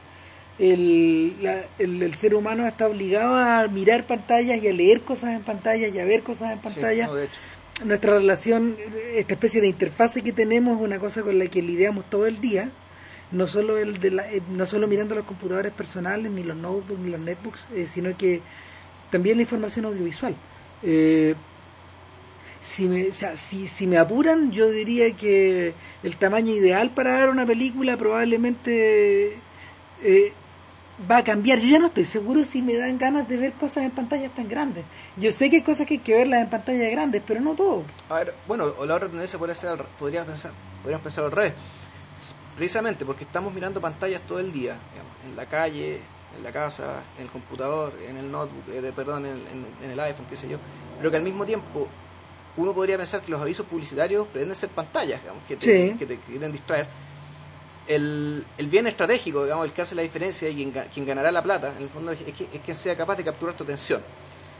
[0.60, 5.32] el, la- el, el ser humano está obligado a mirar pantallas y a leer cosas
[5.32, 7.06] en pantallas y a ver cosas en pantalla.
[7.06, 7.40] Sí, no, de hecho.
[7.84, 8.78] Nuestra relación,
[9.16, 12.40] esta especie de interfase que tenemos es una cosa con la que lidiamos todo el
[12.40, 12.70] día.
[13.32, 17.00] No solo, el de la- eh, no solo mirando los computadores personales, ni los notebooks,
[17.02, 18.40] ni los netbooks, eh, sino que
[19.12, 20.36] también la información audiovisual.
[20.84, 21.36] Eh,
[22.62, 27.20] si me, o sea, si, si me apuran, yo diría que el tamaño ideal para
[27.20, 29.34] ver una película probablemente
[30.04, 30.34] eh,
[31.10, 31.60] va a cambiar.
[31.60, 34.48] Yo ya no estoy seguro si me dan ganas de ver cosas en pantallas tan
[34.48, 34.86] grandes.
[35.18, 37.84] Yo sé que hay cosas que hay que verlas en pantallas grandes, pero no todo.
[38.10, 41.26] A ver, bueno, o la otra tendencia podría ser, al re- podría pensar, podríamos pensar
[41.26, 41.54] al revés.
[42.56, 46.00] Precisamente porque estamos mirando pantallas todo el día, digamos, en la calle,
[46.38, 50.00] en la casa, en el computador, en el notebook, eh, perdón, en, en- en el
[50.00, 50.58] iPhone, qué sé yo,
[50.98, 51.88] pero que al mismo tiempo
[52.58, 55.98] uno podría pensar que los avisos publicitarios pretenden ser pantallas, digamos, que te, Sí.
[55.98, 56.88] que te quieren distraer.
[57.88, 61.44] El, el bien estratégico, digamos, el que hace la diferencia y quien, quien ganará la
[61.44, 64.02] plata, en el fondo es, es es quien sea capaz de capturar tu atención.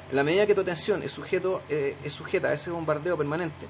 [0.10, 3.66] En la medida que tu atención es, sujeto, eh, es sujeta a ese bombardeo permanente,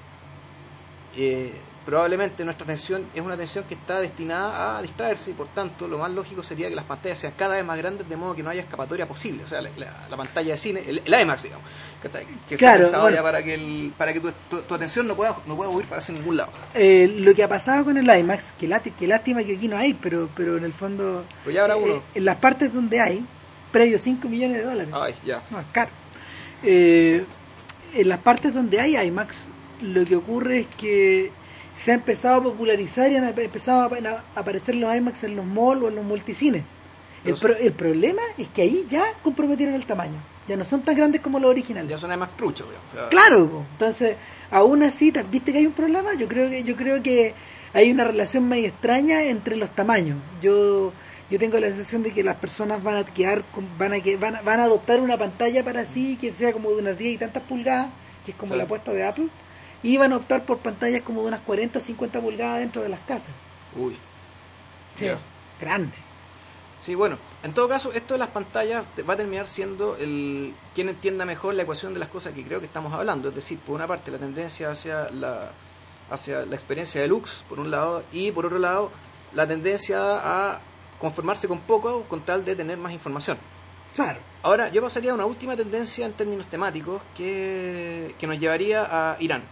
[1.16, 1.52] eh,
[1.86, 5.98] probablemente nuestra atención es una atención que está destinada a distraerse y por tanto lo
[5.98, 8.50] más lógico sería que las pantallas sean cada vez más grandes de modo que no
[8.50, 9.44] haya escapatoria posible.
[9.44, 11.64] O sea, la, la- la pantalla de cine, el, el IMAX, digamos,
[12.02, 12.26] ¿cachai?
[12.48, 13.16] que Claro, está pensado bueno.
[13.16, 15.86] ya para que, el, para que tu, tu- tu atención no pueda, no pueda huir
[15.86, 16.50] para hacia ningún lado.
[16.74, 18.68] Eh, lo que ha pasado con el IMAX, que,
[18.98, 21.80] que lástima que aquí no hay, pero, pero en el fondo, Pero ya habrá eh,
[21.82, 22.02] uno.
[22.14, 23.24] en las partes donde hay,
[23.70, 24.92] previo 5 millones de dólares.
[24.92, 25.40] Ay, ya.
[25.50, 25.90] No, es caro.
[26.64, 27.24] Eh,
[27.94, 29.46] en las partes donde hay IMAX,
[29.82, 31.30] lo que ocurre es que
[31.82, 35.82] se ha empezado a popularizar y han empezado a, aparecer los IMAX en los malls
[35.82, 36.62] o en los multicines.
[37.24, 40.14] El, pro- el problema es que ahí ya comprometieron el tamaño.
[40.48, 41.90] Ya no son tan grandes como los originales.
[41.90, 44.16] Ya son IMAX truchos, o sea, Claro, entonces,
[44.50, 46.14] aún así, ¿te- ¿viste que hay un problema?
[46.14, 47.34] Yo creo que yo creo que
[47.74, 50.18] hay una relación medio extraña entre los tamaños.
[50.40, 50.92] Yo
[51.28, 53.42] yo tengo la sensación de que las personas van a quedar
[53.76, 56.70] van a que van a, van a adoptar una pantalla para sí que sea como
[56.70, 57.88] de unas 10 y tantas pulgadas,
[58.24, 58.58] que es como Claro.
[58.58, 59.26] la apuesta de Apple,
[59.86, 62.88] y van a optar por pantallas como de unas 40 o 50 pulgadas dentro de
[62.88, 63.28] las casas.
[63.76, 63.96] Uy.
[64.96, 65.18] Sí, Ya.
[65.60, 65.92] grande.
[66.82, 70.88] Sí, bueno, en todo caso, esto de las pantallas va a terminar siendo el quien
[70.88, 73.28] entienda mejor la ecuación de las cosas que creo que estamos hablando.
[73.28, 75.52] Es decir, por una parte, la tendencia hacia la,
[76.10, 78.90] hacia la experiencia deluxe, por un lado, y por otro lado,
[79.34, 80.58] la tendencia a
[81.00, 83.38] conformarse con poco con tal de tener más información.
[83.94, 84.18] Claro.
[84.42, 89.16] Ahora, yo pasaría a una última tendencia en términos temáticos que, que nos llevaría a
[89.20, 89.42] Irán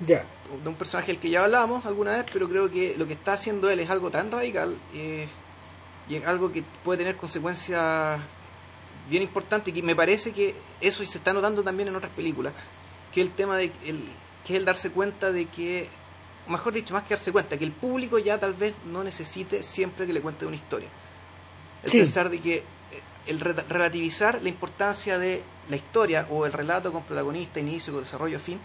[0.00, 0.22] De
[0.68, 3.68] un personaje del que ya hablábamos alguna vez, pero creo que lo que está haciendo
[3.68, 5.26] él es algo tan radical eh,
[6.08, 8.20] y es algo que puede tener consecuencias
[9.10, 12.52] bien importantes y que me parece que eso se está notando también en otras películas,
[13.12, 14.04] que el tema de el,
[14.46, 15.88] que es el darse cuenta de que,
[16.46, 19.62] o mejor dicho, más que darse cuenta, que el público ya tal vez no necesite
[19.62, 20.88] siempre que le cuente una historia.
[21.82, 21.98] El Sí.
[21.98, 22.62] pensar de que eh,
[23.26, 28.38] el re- relativizar la importancia de la historia o el relato con protagonista, inicio, desarrollo,
[28.38, 28.58] fin,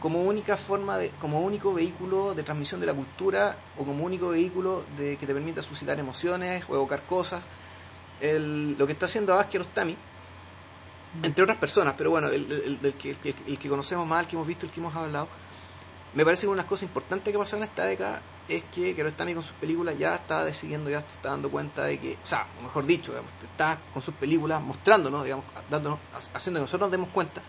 [0.00, 4.30] como única forma de, como único vehículo de transmisión de la cultura o como único
[4.30, 7.42] vehículo de que te permita suscitar emociones o evocar cosas.
[8.20, 9.96] El- lo que está haciendo Abbas Kiarostami,
[11.22, 14.36] entre otras personas, pero bueno, el, el- el que, el, que conocemos más, el que
[14.36, 15.28] hemos visto, el que hemos hablado,
[16.14, 18.94] me parece que una de las cosas importantes que pasado en esta década es que
[18.94, 22.46] Kiarostami con sus películas ya está decidiendo, ya está dando cuenta de que, o sea,
[22.58, 25.98] o mejor dicho, digamos, está con sus películas mostrándonos, digamos, dándonos,
[26.34, 27.42] haciendo que nosotros nos demos cuenta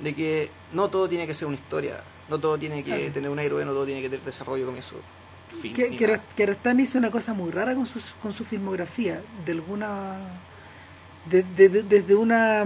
[0.00, 3.12] de que no todo tiene que ser una historia, no todo tiene que Claro.
[3.12, 4.96] tener un héroe, no todo tiene que tener desarrollo, comienzo,
[5.60, 5.72] fin.
[5.72, 6.06] Que, que,
[6.82, 10.18] hizo una cosa muy rara con su, con su filmografía, de alguna
[11.30, 12.64] de- de- de- desde una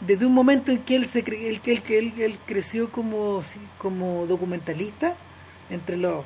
[0.00, 2.88] desde un momento en que él se cre- él, que él, que él, él creció
[2.88, 3.42] como
[3.76, 5.14] como documentalista
[5.68, 6.24] entre los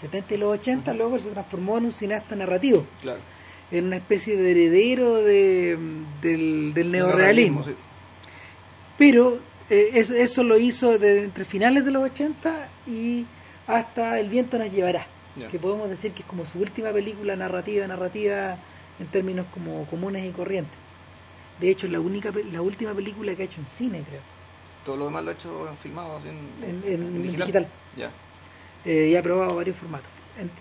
[0.00, 3.20] 70 y los 80, luego él se transformó en un cineasta narrativo, Claro.
[3.70, 5.76] en una especie de heredero de,
[6.22, 7.62] del, del neorrealismo.
[7.64, 7.74] sí.
[9.00, 9.38] Pero
[9.70, 13.24] eh, eso, eso lo hizo de entre finales de los 80 y
[13.66, 15.06] hasta El viento nos llevará,
[15.50, 18.58] que podemos decir que es como su última película narrativa, narrativa
[18.98, 20.76] en términos como comunes y corrientes.
[21.60, 24.20] De hecho, es la única la última película que ha hecho en cine, creo,
[24.84, 27.68] Todo lo demás lo ha hecho en filmado en, en, en digital.
[27.96, 28.10] Ya.
[28.84, 30.10] Eh, y ha probado varios formatos.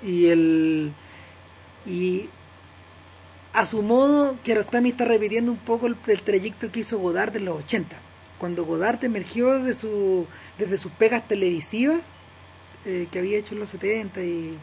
[0.01, 0.93] Y el
[1.85, 2.29] y
[3.51, 7.43] a su modo, Kiarostami está repitiendo un poco el, el trayecto que hizo Godard en
[7.43, 7.97] los 80.
[8.39, 10.25] Cuando Godard emergió de su,
[10.57, 12.01] desde sus pegas televisivas
[12.85, 14.57] eh, que había hecho en los 70 y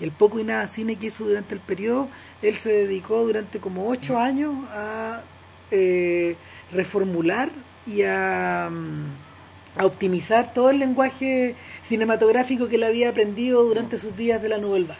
[0.00, 2.08] el poco y nada cine que hizo durante el periodo,
[2.42, 5.22] él se dedicó durante como ocho años a
[5.70, 6.36] eh,
[6.72, 7.50] reformular
[7.86, 14.16] y a, mm, a optimizar todo el lenguaje cinematográfico que él había aprendido durante sus
[14.16, 14.94] días de la Nouvelle.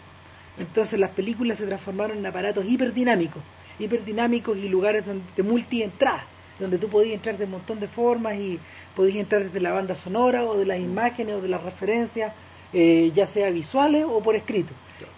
[0.58, 3.42] Entonces las películas se transformaron en aparatos hiperdinámicos,
[3.78, 5.04] hiperdinámicos y lugares
[5.36, 6.24] de multientrada,
[6.60, 8.58] donde tú podías entrar de un montón de formas y
[8.94, 12.32] podías entrar desde la banda sonora o de las imágenes o de las referencias,
[12.72, 14.72] eh, ya sea visuales o por escrito.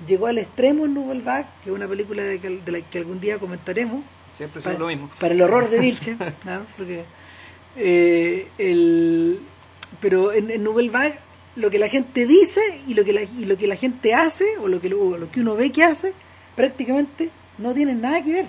[0.07, 2.99] Llegó al extremo en Nouvelle Vague, que es una película de, que- de la que
[2.99, 4.03] algún día comentaremos,
[4.33, 5.11] Siempre para, es lo mismo.
[5.21, 6.63] para el horror de Vilche, ¿no?
[6.77, 7.05] Porque,
[7.77, 9.41] eh, el,
[10.01, 11.19] pero en, en Nouvelle Vague
[11.57, 14.57] lo que la gente dice y lo que la, y lo que la gente hace
[14.59, 16.15] o lo que o lo que uno ve que hace
[16.57, 17.29] prácticamente
[17.59, 18.47] no tienen nada que ver.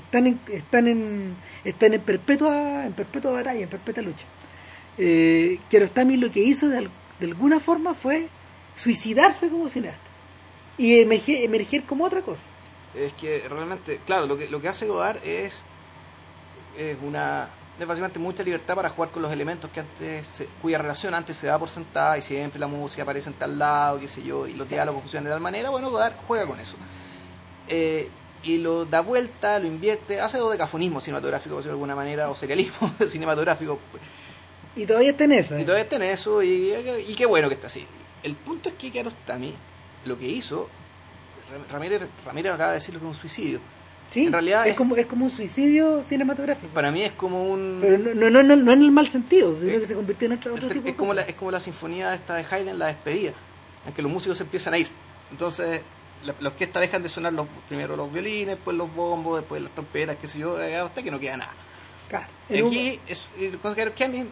[0.00, 1.34] Están en, están en
[1.64, 4.24] están en perpetua en perpetua batalla en perpetua lucha.
[4.98, 8.28] Eh, Kiarostami lo que hizo de, al- de alguna forma fue
[8.76, 10.00] suicidarse como cineasta
[10.78, 12.42] y emerger, emerger como otra cosa.
[12.94, 15.62] Es que realmente, claro, lo que, lo que hace Godard es,
[16.76, 20.76] es una es básicamente mucha libertad para jugar con los elementos que antes se- cuya
[20.76, 24.06] relación antes se da por sentada y siempre la música aparece en tal lado, qué
[24.06, 26.76] sé yo, y los diálogos funcionan de tal manera, bueno, Godard juega con eso.
[27.68, 28.10] Eh,
[28.42, 32.36] y lo da vuelta, lo invierte, hace dodecafonismo cinematográfico, por decirlo de alguna manera, o
[32.36, 33.78] serialismo cinematográfico,
[34.76, 36.72] y todavía está en esa y todavía está en eso, y,
[37.06, 37.86] y qué bueno que está así.
[38.22, 39.54] El punto es que Kiarostami
[40.04, 40.68] lo que hizo,
[41.70, 43.60] Ramírez, Ramírez acaba de decirlo que es un suicidio.
[44.10, 46.72] Sí, En realidad es, es- como, es como un suicidio cinematográfico.
[46.74, 47.78] Para mí es como un...
[47.80, 50.52] Pero no, no, no, no, en el mal sentido, sino que se convirtió en otro,
[50.54, 52.86] otro es, tipo de es como la, es como la sinfonía esta de Haydn, la
[52.86, 53.32] despedida,
[53.86, 54.88] en que los músicos se empiezan a ir.
[55.30, 55.82] Entonces,
[56.24, 59.72] la, la orquesta dejan de sonar los, primero los violines, después los bombos, después las
[59.72, 61.52] trompetas, qué sé yo, hasta que no queda nada.
[62.08, 64.24] Claro, Y un- aquí, es, eh, con Kiarostami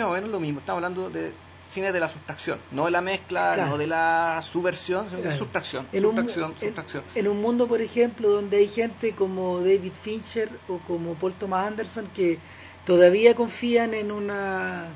[0.00, 1.32] más o menos lo mismo, estamos hablando de
[1.66, 3.70] cine de la sustracción, no de la mezcla, Claro.
[3.70, 5.38] no de la subversión, sino de Claro.
[5.38, 7.02] sustracción, en un, sustracción, en- sustracción.
[7.14, 11.66] en un mundo, por ejemplo, donde hay gente como David Fincher o como Paul Thomas
[11.66, 12.38] Anderson que
[12.84, 14.88] todavía confían en una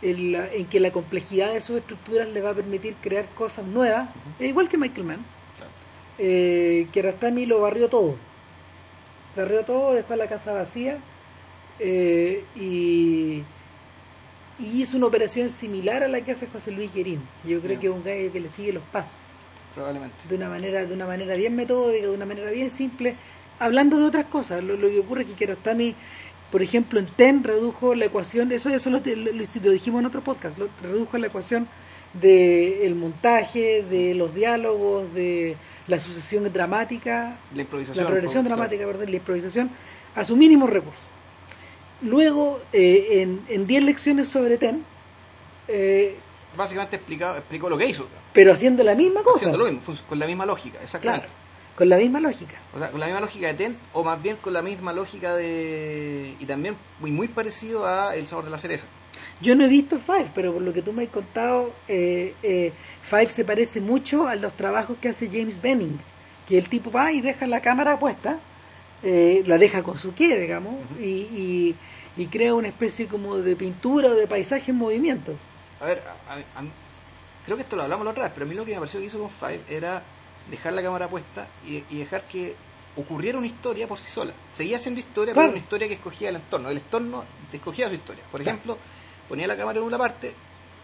[0.00, 3.64] en, la- en que la complejidad de sus estructuras le va a permitir crear cosas
[3.64, 4.08] nuevas,
[4.40, 5.24] es igual que Michael Mann,
[6.18, 8.16] Eh, Kiarostami lo barrió todo,
[9.36, 10.98] barrió todo, dejó la casa vacía
[11.78, 13.42] eh, y,
[14.58, 17.20] y hizo una operación similar a la que hace José Luis Guerín.
[17.44, 19.16] Yo creo que es un gallo que le sigue los pasos
[19.74, 20.14] Probablemente.
[20.28, 23.16] de una manera de una manera bien metódica, de una manera bien simple,
[23.58, 24.62] hablando de otras cosas.
[24.62, 25.94] Lo, lo que ocurre es que Kiarostami,
[26.50, 30.20] por ejemplo, en TEN redujo la ecuación, eso eso lo, lo- lo dijimos en otro
[30.20, 31.66] podcast, lo, redujo la ecuación
[32.14, 38.04] del el montaje, de los diálogos, de la sucesión dramática, La improvisación.
[38.04, 39.70] la progresión dramática, perdón, la improvisación,
[40.14, 41.02] a su mínimo recurso.
[42.02, 44.84] Luego, eh, en, en 10 lecciones sobre TEN,
[45.68, 46.16] eh,
[46.56, 50.18] Básicamente explicó, explicó lo que hizo, pero haciendo la misma cosa, haciendo lo mismo, con
[50.18, 51.26] la misma lógica, exactamente.
[51.28, 51.38] claro,
[51.76, 52.56] con la misma lógica.
[52.74, 55.34] O sea, con la misma lógica de Ten, o más bien con la misma lógica
[55.34, 56.34] de.
[56.38, 58.86] y también muy, muy parecido a El sabor de la cereza.
[59.42, 62.72] Yo no he visto Five, pero por lo que tú me has contado, eh, eh,
[63.02, 65.98] Five se parece mucho a los trabajos que hace James Benning,
[66.46, 68.38] que el tipo va y deja la cámara puesta,
[69.02, 71.74] eh, la deja con su qué, digamos, y, y,
[72.16, 75.34] y crea una especie como de pintura o de paisaje en movimiento.
[75.80, 76.64] A ver, a- a-
[77.44, 79.00] creo que esto lo hablamos la otra vez, pero a mí lo que me pareció
[79.00, 80.02] que hizo con Five era
[80.50, 82.54] dejar la cámara puesta y, y dejar que
[82.96, 84.34] ocurriera una historia por sí sola.
[84.52, 85.48] Seguía siendo historia, Claro.
[85.48, 86.68] pero una historia que escogía el entorno.
[86.68, 88.22] El entorno escogía su historia.
[88.30, 88.56] Por Claro.
[88.58, 88.78] ejemplo,
[89.32, 90.34] ponía la cámara en una parte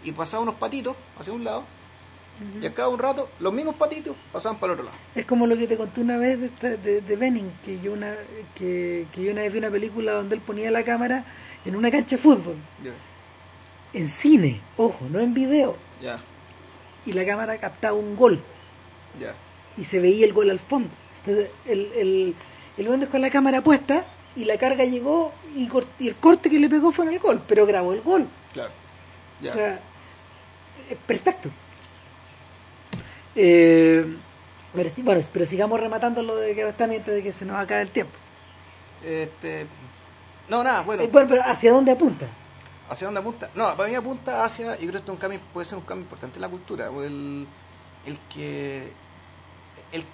[0.02, 1.64] y pasaba unos patitos hacia un lado,
[2.62, 4.98] y al cabo de un rato, los mismos patitos pasaban para el otro lado.
[5.14, 7.92] Es como lo que te conté una vez de, esta- de, de Benning, que yo,
[7.92, 8.14] una,
[8.54, 11.24] que, que yo una vez vi una película donde él ponía la cámara
[11.66, 12.54] en una cancha de fútbol,
[13.92, 15.76] en cine, ojo, no en video,
[17.04, 18.40] y la cámara captaba un gol.
[19.20, 19.34] ya.
[19.76, 20.88] y se veía el gol al fondo.
[21.26, 22.34] Entonces, el, el,
[22.78, 24.04] el buen dejó la cámara puesta
[24.36, 25.68] y la carga llegó y
[26.06, 28.26] el corte que le pegó fue en el gol, pero grabó el gol.
[28.52, 28.70] Claro.
[29.40, 29.50] Ya.
[29.50, 29.80] O sea,
[30.90, 31.50] es perfecto.
[33.34, 34.16] Eh,
[34.74, 37.56] pero, sí, bueno, pero sigamos rematando lo de que está antes de que se nos
[37.56, 38.16] acabe el tiempo.
[39.04, 39.66] Este,
[40.48, 41.02] no, nada, bueno.
[41.02, 42.26] Eh, bueno, pero ¿hacia dónde apunta?
[42.88, 43.50] ¿Hacia dónde apunta?
[43.54, 45.84] No, para mí apunta hacia, yo creo que esto es un cambio, puede ser un
[45.84, 47.46] cambio importante en la cultura, el,
[48.06, 48.90] el que,
[49.92, 50.04] el,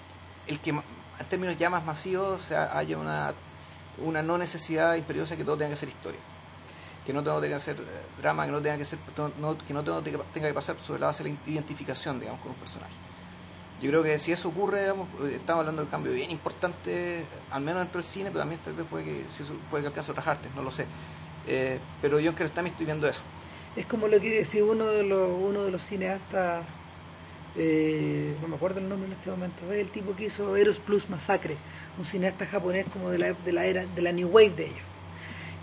[0.47, 3.33] el que en términos ya más masivos o sea, haya una,
[4.03, 6.19] una no necesidad imperiosa que todo tenga que ser historia,
[7.05, 7.83] que no tenga que ser eh,
[8.19, 8.99] drama, que no tenga que ser,
[9.39, 12.41] no- que no todo tenga tenga que pasar sobre la base de la identificación, digamos,
[12.41, 12.93] con un personaje.
[13.81, 17.25] Yo creo que si eso ocurre, digamos, eh, estamos hablando de un cambio bien importante,
[17.51, 19.23] al menos dentro del cine, pero también tal vez puede que,
[19.69, 20.85] puede que alcance otras artes, no lo sé.
[21.47, 23.21] Eh, pero yo en Kiarostami estoy viendo eso.
[23.75, 26.63] Es como lo que decía uno de los, uno de los cineastas,
[27.55, 31.09] no me acuerdo el nombre en este momento, es el tipo que hizo Eros Plus
[31.09, 31.55] Massacre,
[31.97, 34.79] un cineasta japonés como de la, de la era de la New Wave de ellos.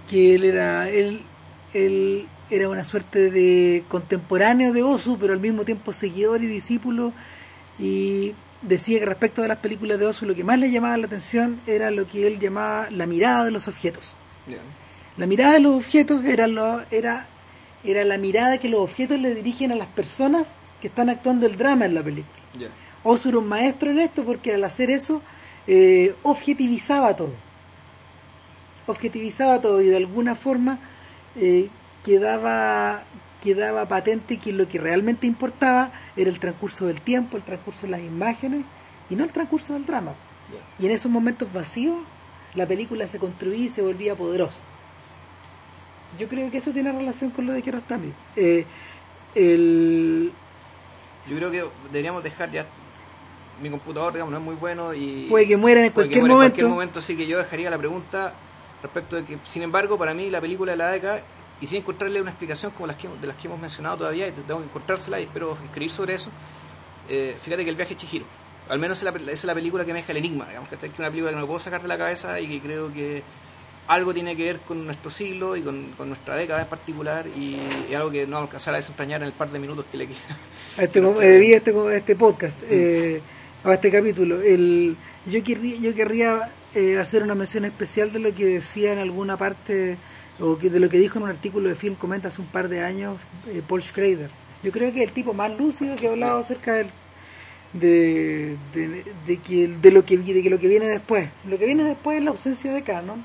[0.09, 0.89] Que él era,
[1.75, 7.13] él era una suerte de contemporáneo de Osu, pero al mismo tiempo seguidor y discípulo.
[7.79, 11.07] Y decía que respecto de las películas de Osu, lo que más le llamaba la
[11.07, 14.15] atención era lo que él llamaba la mirada de los objetos.
[15.17, 17.27] La mirada de los objetos era, lo, era,
[17.85, 20.47] era la mirada que los objetos le dirigen a las personas
[20.81, 22.37] que están actuando el drama en la película.
[23.05, 25.23] Osu era un maestro en esto porque al hacer eso
[25.67, 27.33] eh, objetivizaba todo.
[28.87, 30.79] Objetivizaba todo y de alguna forma
[31.37, 31.69] eh,
[32.05, 33.03] quedaba,
[33.43, 37.93] quedaba patente que lo que realmente importaba era el transcurso del tiempo, el transcurso de
[37.93, 38.65] las imágenes
[39.11, 40.13] y no el transcurso del drama.
[40.79, 41.99] Y en esos momentos vacíos
[42.55, 44.61] la película se construía y se volvía poderosa.
[46.19, 48.13] Yo creo que eso tiene relación con lo de Kiarostami.
[48.37, 48.67] Eh,
[49.35, 50.31] el,
[51.29, 52.67] Yo creo que deberíamos dejar ya
[53.63, 56.37] mi computador, digamos, no es muy bueno y puede que mueran en cualquier muera en
[56.37, 56.55] momento.
[56.55, 58.35] cualquier momento, así que yo dejaría la pregunta
[58.83, 61.23] respecto de que, sin embargo, para mí la película de la década,
[61.61, 64.33] y sin encontrarle una explicación como las que, de las que hemos mencionado todavía, y
[64.33, 66.31] tengo que encontrársela y espero escribir sobre eso,
[67.09, 68.25] eh, fíjate que el viaje de Chihiro,
[68.69, 70.75] al menos es la, esa es la película que me deja el enigma, digamos, que
[70.75, 73.23] es una película que no puedo sacar de la cabeza y que creo que
[73.89, 77.59] algo tiene que ver con nuestro siglo y con, con nuestra década en particular y
[77.91, 80.19] es algo que no vamos a desentrañar en el par de minutos que le queda.
[80.79, 83.21] este, eh, este, este podcast, eh,
[83.65, 84.41] a este capítulo.
[84.41, 88.99] El, yo querría, yo querría eh, hacer una mención especial de lo que decía en
[88.99, 89.97] alguna parte,
[90.41, 92.69] o que de lo que dijo en un artículo de Film Comenta hace un par
[92.69, 94.31] de años eh, Paul Schrader.
[94.63, 96.87] Yo creo que es el tipo más lúcido que ha hablado acerca del,
[97.73, 101.29] de, de, de que, de, lo que, de que lo que viene después.
[101.49, 103.25] Lo que viene después es la ausencia de canon.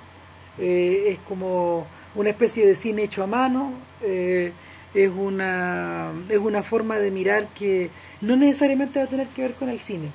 [0.57, 3.73] Eh, es como una especie de cine hecho a mano.
[4.01, 4.51] eh,
[4.93, 9.53] es una es una forma de mirar que no necesariamente va a tener que ver
[9.53, 10.11] con el cine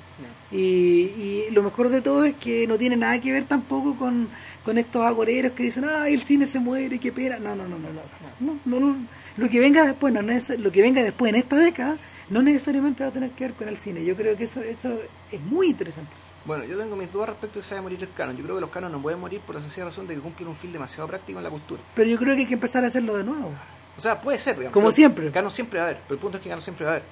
[0.51, 4.29] y, y lo mejor de todo es que no tiene nada que ver tampoco con,
[4.65, 7.79] con estos agoreros que dicen ay el cine se muere qué pena no no no
[7.79, 8.01] no no,
[8.41, 8.97] no, no, no.
[9.37, 11.97] lo que venga después no lo que venga después en esta década
[12.31, 14.99] no necesariamente va a tener que ver con el cine yo creo que eso eso
[15.31, 16.13] es muy interesante
[16.45, 18.37] Bueno, yo tengo mis dudas respecto a que se vaya a morir el canon.
[18.37, 20.49] Yo creo que los canon no pueden morir por la sencilla razón de que cumplen
[20.49, 21.81] un fin demasiado práctico en la cultura.
[21.95, 23.53] pero yo creo que hay que empezar a hacerlo de nuevo
[23.97, 24.73] O sea, puede ser, digamos.
[24.73, 25.31] Como siempre.
[25.31, 27.07] Canon siempre va a haber, pero el punto es que canon siempre va a haber.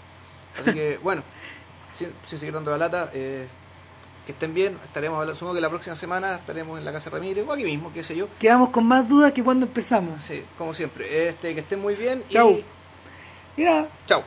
[0.58, 1.22] Así que, bueno,
[1.92, 3.46] sin, sin seguir dando la lata, eh,
[4.26, 4.78] que estén bien.
[4.84, 8.02] Estaremos supongo que la próxima semana estaremos en la casa Ramírez o aquí mismo, qué
[8.04, 8.28] sé yo.
[8.38, 11.28] quedamos con más dudas que cuando empezamos Sí, como siempre.
[11.28, 12.50] Este, que estén muy bien Chau.
[12.52, 12.64] y
[13.56, 14.22] mira chao.